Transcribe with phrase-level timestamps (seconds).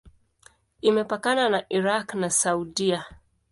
[0.87, 2.99] Imepakana na Irak na Saudia.